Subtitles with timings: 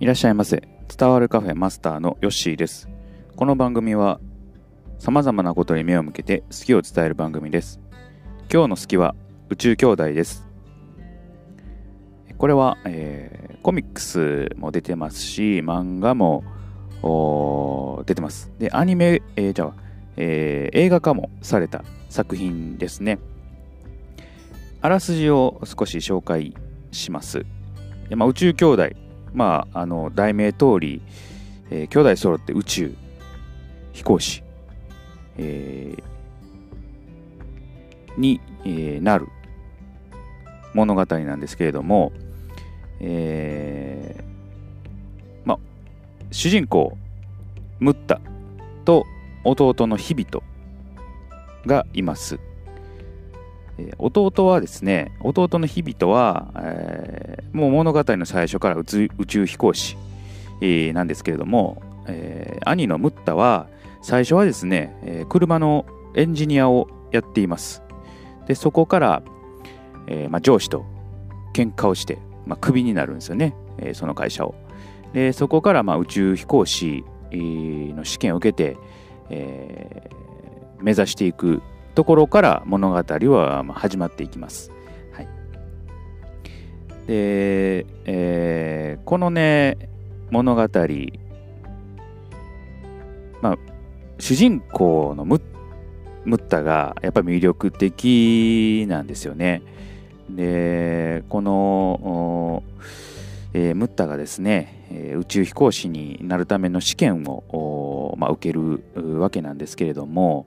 [0.00, 0.66] いらっしゃいませ。
[0.96, 2.88] 伝わるカフェマスターのヨッシーです。
[3.36, 4.18] この番組は
[4.98, 7.80] 様々なことに目を向けて好きを伝える番組です。
[8.50, 9.14] 今日の好きは
[9.50, 10.46] 宇宙兄弟です。
[12.38, 16.44] これは、えーコミックスも出てますし、漫画も
[18.06, 18.50] 出てます。
[18.58, 19.74] で、アニメ、えーじゃあ、
[20.16, 23.18] えー映画化もされた作品ですね。
[24.80, 26.54] あらすじを少し紹介
[26.90, 27.44] します。
[28.16, 28.88] まあ、宇宙兄弟、
[29.32, 31.02] まあ、あの題名通り、
[31.70, 32.94] えー兄弟揃って宇宙
[33.92, 34.42] 飛行士、
[35.38, 36.02] えー
[38.20, 39.28] に、えーなる
[40.74, 42.12] 物語なんですけれども、
[43.00, 45.58] えーま、
[46.30, 46.96] 主人公
[47.78, 48.20] ムッタ
[48.84, 49.04] と
[49.44, 50.42] 弟のヒビト
[51.66, 52.38] がいます。
[53.98, 58.84] 弟はですね弟のヒビトは、えーもう物語の最初から宇
[59.26, 59.96] 宙飛行士、
[60.60, 63.66] えーなんですけれども、えー兄のムッタは
[64.02, 67.82] 最初はですね、えー車のエンジニアをやっています。
[68.46, 69.22] でそこから、
[70.06, 70.84] えーまあ、上司と
[71.54, 74.54] 喧嘩をして、まあ、クビになるんですよね、えーその会社を。
[75.12, 78.76] でそこからまあ宇宙飛行士の試験を受けて、
[79.30, 80.20] えー
[80.82, 81.60] 目指していく
[81.94, 84.70] ところから物語はまあ始まっていきます。
[85.12, 85.28] はい、
[87.06, 89.88] で、えーこのね
[90.30, 90.60] 物語、
[93.42, 93.58] まあ、
[94.20, 95.42] 主人公のムッ
[96.24, 99.62] ムッタがやっぱり魅力的なんですよね。
[100.28, 102.62] でこの、お
[103.52, 108.84] えームッタがですね、えー宇宙飛行士になるための試験を、おまあ、受ける
[109.18, 110.46] わけなんですけれども、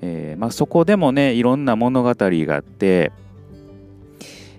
[0.00, 3.12] えーまあ、そこでもねいろんな物語があって、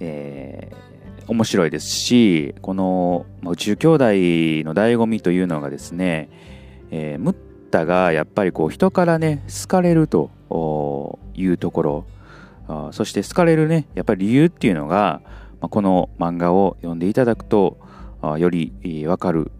[0.00, 0.82] えー
[1.28, 6.28] 面白いですしこの、まあ宇宙兄弟の醍醐味というのがですね、
[6.90, 7.36] えームッ
[7.70, 12.04] タがやっぱりこう人からね好かれるというところ
[12.68, 15.22] あそして好かれるねやっぱり理由っていうのが、
[15.60, 17.78] まあ、この漫画を読んでいただくと
[18.20, 19.50] あよりえーわかる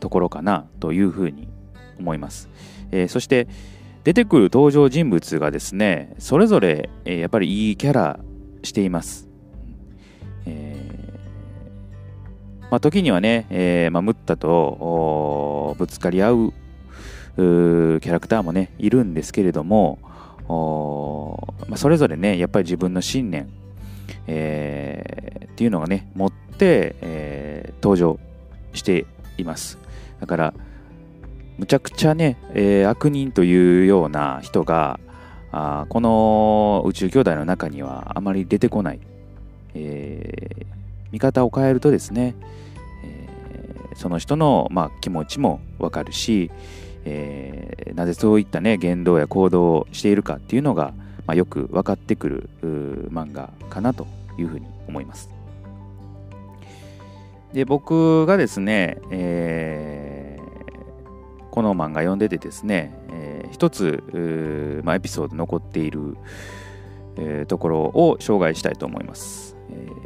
[0.00, 1.48] ところかなというふうに
[1.98, 2.48] 思います、
[2.90, 3.46] えーそして
[4.06, 8.20] 出てくる登場人物がですねそれぞれ、えーやっぱりいいキャラ
[8.62, 9.28] しています、
[10.46, 16.52] えーまあ、時にはね、えーまあ、ムッタとぶつかり合う
[17.36, 19.98] キャラクターもねいるんですけれども
[21.68, 23.50] まあ、それぞれねやっぱり自分の信念、
[24.28, 28.20] えっていうのがね持って、え登場
[28.72, 29.06] して
[29.36, 29.80] います。
[30.20, 30.54] だから
[31.58, 35.00] むちゃくちゃね、えー悪人というような人が
[35.52, 39.00] あこの宇宙兄弟の中にはあまり出てこない、
[39.74, 40.66] えー
[41.12, 42.34] 見方を変えるとですね、
[43.04, 46.50] えーその人の、まあ、気持ちもわかるし、
[47.04, 50.92] えーなぜそういったね言動や行動をしているかっていうのが、
[51.26, 52.50] まあ、よく分かってくる
[53.10, 54.06] 漫画かなと
[54.36, 55.30] いうふうに思います。
[57.54, 60.15] で僕がですね、えー
[61.56, 66.18] この漫画読んでてですね、えー一つ、まあ、エピソード残っている、
[67.16, 69.56] えーところを紹介したいと思います。
[69.70, 69.96] えー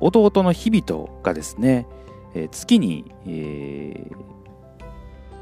[0.00, 1.86] 弟の日々がですね、
[2.34, 4.16] えー月に、えー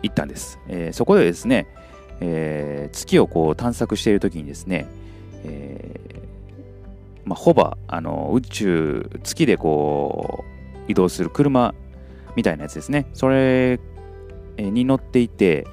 [0.02, 1.66] 行ったんです、えーそこでですね、
[2.20, 4.86] えー月をこう探索している時にですね、
[5.44, 10.44] えーまあ、ホバあの宇宙月でこ
[10.86, 11.74] う移動する車
[12.36, 13.80] みたいなやつですねそれ
[14.58, 15.66] に乗っていて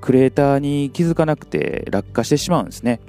[0.00, 3.00] クレーターに気づかなくて落下してしまうんですね。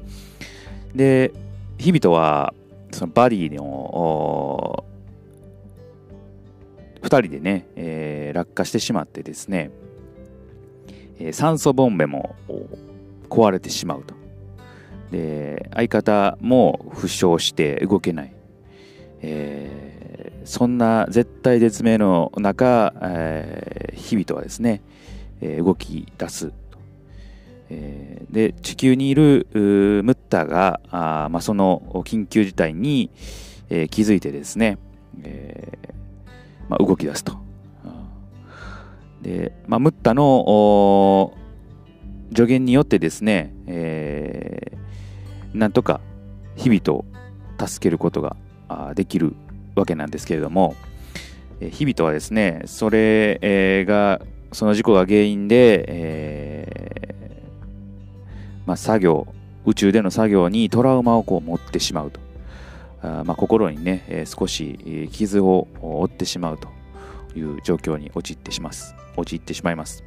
[0.95, 1.31] で
[1.77, 2.53] 日々とは
[2.91, 4.83] そのバディの
[7.01, 9.71] 2人でね、えー落下してしまってですね、
[11.19, 12.35] えー酸素ボンベも
[13.29, 14.13] 壊れてしまうと。
[15.11, 18.33] で相方も負傷して動けない、
[19.21, 19.80] えー
[20.45, 24.81] そんな絶対絶命の中、えー日々とはですね、
[25.41, 26.51] えー動き出す、
[27.69, 29.59] えーで地球にいるム
[30.11, 33.11] ッタがあ、まあ、その緊急事態に、
[33.69, 34.77] えー気づいてですね、
[35.23, 35.89] えー
[36.69, 37.37] まあ、動き出すと。
[39.21, 41.33] で、まあ、ムッタの
[42.35, 45.99] 助言によってですね、えーなんとか
[46.55, 47.03] 日々と
[47.59, 48.37] 助けることが
[48.95, 49.35] できる
[49.75, 50.75] わけなんですけれども、
[51.59, 54.21] えー日々とはですね、それ、えが、
[54.51, 59.27] その事故が原因で、えーまあ、作業、
[59.65, 62.19] 宇宙での作業にトラウマをこう持ってしまうと。
[63.03, 66.67] あまあ、心にね、え少し傷を負ってしまうと
[67.35, 68.95] いう状況に陥ってします。
[69.15, 70.03] 陥ってしまいます、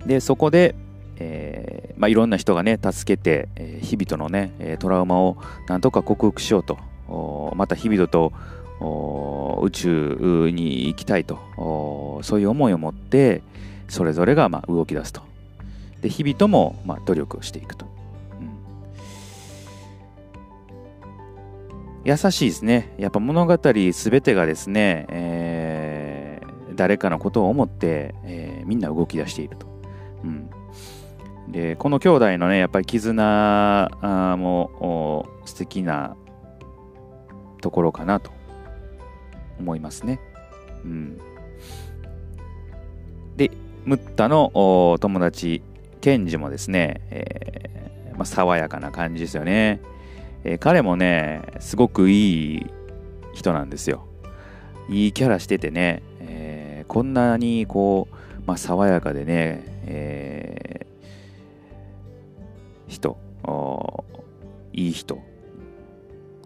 [0.00, 0.74] うん、でそこで、
[1.16, 5.36] えーまあ、いろんな人がね助けて、えー、日々とのねトラウマを
[5.68, 6.78] なんとか克服しようと
[7.54, 8.32] また日々と
[9.62, 13.42] 宇宙に行きたいとそういう思いを持って
[13.88, 15.22] それぞれがまあ動き出すと。
[16.02, 17.86] で日々ともまあ努力していくと、
[18.38, 18.44] う
[22.04, 22.94] ん、優しいですね。
[22.98, 29.66] やっぱ物語全てがですね、えー、誰かのことを思って、えー、みんな動き出していると、
[30.22, 30.50] うん、
[31.48, 36.14] でこの兄弟のねやっぱり絆も素敵な
[37.66, 38.30] ところかなと
[39.58, 40.20] 思いますね。
[40.84, 41.18] うん、
[43.36, 43.50] で、
[43.84, 45.62] ムッタの友達、
[46.00, 49.80] ケンジもですね、えー、まあ、爽やかな感じですよね、
[50.44, 52.66] えー、彼もね、すごくいい
[53.34, 54.06] 人なんですよ。
[54.88, 58.14] いいキャラしててね、えー、こんなにこう、
[58.46, 63.18] まあ、爽やかでね、えー、人、
[64.72, 65.20] いい人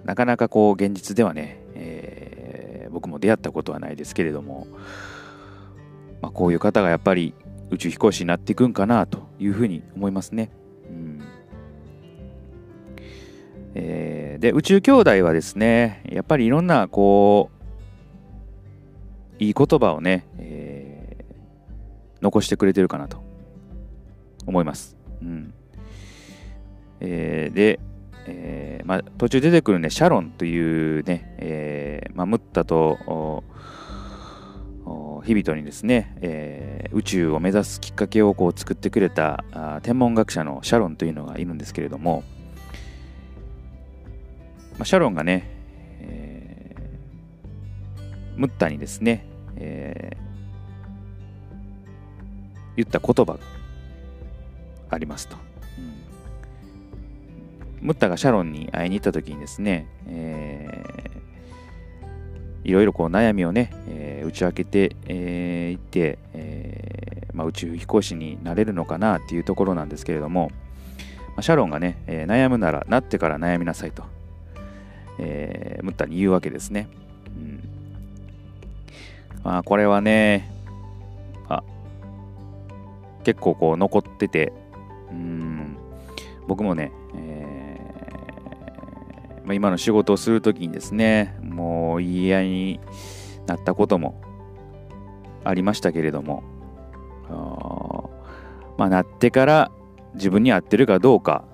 [0.04, 4.66] なかなかこう現実ではね、えー、僕も出会ったことはないですけれども、
[6.22, 7.34] まあ、こういう方がやっぱり
[7.70, 10.50] 宇宙飛行士になっていくんかなというふうに思いますね。
[10.88, 11.20] うん
[13.74, 17.50] えー、で宇宙兄弟はですねやっぱりいろんなこ
[19.38, 23.22] ういい言葉をね、えー、残してくれてるかなと
[24.46, 24.96] 思います。
[25.22, 25.54] うん
[27.00, 27.80] えー、で
[28.26, 33.44] えーまあ、途中出てくるね、シャロンというね、えーまあ、ムッタと
[35.24, 42.22] ヒビトにですね、えー、宇宙を目指すきっかけをこう作ってくれたあ天文学者のシャロンというのがいるんですけれども、
[44.78, 45.50] まあ、シャロンがね、
[46.00, 49.26] えー、ムッタにですね、
[49.56, 53.38] えー、言った言葉が
[54.90, 55.36] ありますと。
[55.78, 56.19] うん
[57.80, 70.50] ムッタがシャロンに会いに行った時にですね、えー、いろいろこう悩みをね、えー、打ち明けてい、えー、って、えーまあ、宇宙飛行士になれるのかなっていうところなんですけれども、
[71.28, 74.04] まあ、シャロンがね、えー、悩むならなってから悩みなさいと、
[75.18, 76.88] えー、ムッタに言うわけですね。
[77.28, 77.68] うん
[79.42, 80.52] まあ、これはね、
[81.48, 81.62] あ
[83.24, 84.52] 結構こう残ってて、
[85.10, 85.76] うん
[86.46, 86.92] 僕もね、
[89.50, 92.80] まあ、今の仕事をするときにですね、もう言い合いに
[93.48, 94.20] なったことも
[95.42, 96.44] ありましたけれども、
[98.78, 99.72] まあ、なってから
[100.14, 101.44] 自分に合ってるかどうか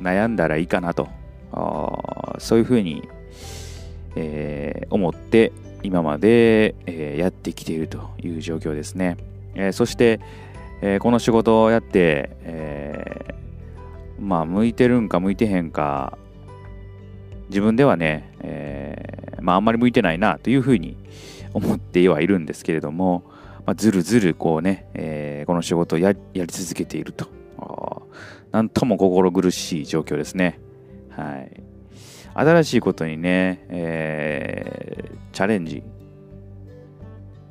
[0.00, 1.10] 悩んだらいいかなと、
[2.38, 3.06] そういうふうに、
[4.16, 5.52] えー、思って
[5.82, 9.18] 今まで、えー、やってきているという状況ですね。
[9.54, 10.20] えー、そして、
[10.80, 13.34] えこの仕事をやって、え
[14.18, 16.16] まあ向いてるんか向いてへんか
[17.52, 20.96] 自分ではね、えー、まああんまり向いてないなというふうに
[21.52, 23.24] 思ってはいるんですけれども、
[23.66, 27.30] まあ、ずるずるこうね、えー、この仕事をやり続けていると。
[28.50, 30.58] なんとも心苦しい状況ですね。
[31.10, 31.62] はい。
[32.34, 35.82] 新しいことにね、えー、チャレンジ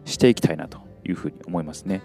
[0.05, 2.01] していきたいなというふうに思いますね。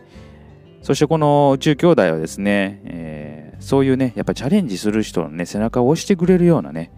[0.82, 6.90] そしてこの宇宙兄弟はですね、えー、そういうね、やっぱチャレンジする人のね、背中を押してくれるようなね、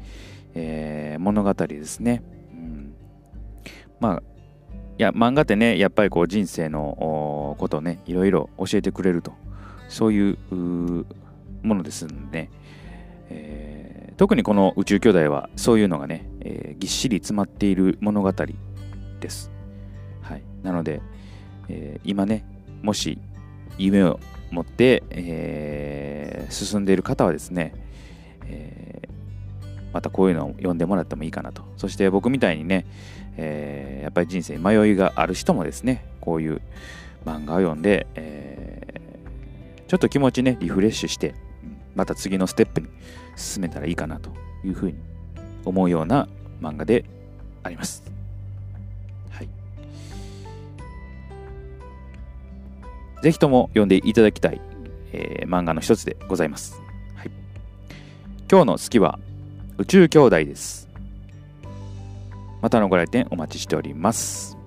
[0.60, 2.22] えー、物語ですね。
[2.52, 2.94] うん、
[4.00, 4.22] まあ
[4.98, 9.32] いや漫画ってねやっぱりこう人生のことをねいろいろ教えてくれると
[9.88, 10.36] そういう
[11.62, 12.50] ものですんで、ね、
[13.30, 19.52] えー、特にこの宇宙兄弟はそういうのがね、えー、ぎっしり詰まっている物語です。
[20.20, 21.00] はい、なので、
[21.68, 22.44] えー、今ね
[22.82, 23.20] もし
[23.78, 24.18] 夢を
[24.50, 27.72] 持って、えー、進んでいる方はですね、
[28.46, 29.07] え、
[29.92, 31.62] またこういうのを読んでもらってもいいかなと。
[31.76, 32.86] そして僕みたいにね、
[33.36, 36.60] えー、やっぱり人生に迷いがある人もですね、こういう
[37.24, 41.34] 漫画を読んで、えー、ちょっと気持ちね、リフレッシュして、
[41.94, 42.88] また次のステップに
[43.36, 44.30] 進めたらいいかなと
[44.64, 44.98] いうふうに
[45.64, 46.28] 思うような
[46.60, 47.04] 漫画で
[47.62, 48.02] あります。
[49.30, 49.48] はい。
[53.22, 54.60] ぜひとも読んでいただきたい、
[55.12, 56.80] えー、漫画の一つでございます。
[57.16, 57.30] はい、
[58.50, 59.18] 今日の好きは
[59.80, 60.88] 宇宙兄弟です。
[62.60, 64.57] またのご来店お待ちしております。